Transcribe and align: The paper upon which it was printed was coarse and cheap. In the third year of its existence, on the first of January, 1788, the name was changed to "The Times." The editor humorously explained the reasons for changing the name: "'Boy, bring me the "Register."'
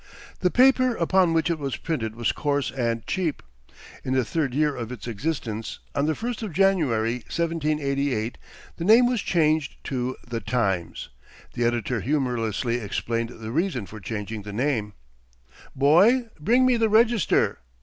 The 0.39 0.49
paper 0.49 0.95
upon 0.95 1.31
which 1.31 1.51
it 1.51 1.59
was 1.59 1.75
printed 1.75 2.15
was 2.15 2.31
coarse 2.31 2.71
and 2.71 3.05
cheap. 3.05 3.43
In 4.03 4.15
the 4.15 4.25
third 4.25 4.55
year 4.55 4.75
of 4.75 4.91
its 4.91 5.07
existence, 5.07 5.77
on 5.93 6.07
the 6.07 6.15
first 6.15 6.41
of 6.41 6.53
January, 6.53 7.17
1788, 7.29 8.39
the 8.77 8.83
name 8.83 9.05
was 9.05 9.21
changed 9.21 9.75
to 9.83 10.15
"The 10.27 10.39
Times." 10.39 11.09
The 11.53 11.65
editor 11.65 12.01
humorously 12.01 12.77
explained 12.77 13.29
the 13.29 13.51
reasons 13.51 13.91
for 13.91 13.99
changing 13.99 14.41
the 14.41 14.51
name: 14.53 14.93
"'Boy, 15.75 16.29
bring 16.39 16.65
me 16.65 16.77
the 16.77 16.89
"Register."' 16.89 17.59